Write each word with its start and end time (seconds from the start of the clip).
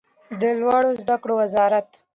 د 0.41 0.43
لوړو 0.59 0.91
زده 1.01 1.15
کړو 1.21 1.33
وزارت 1.41 1.89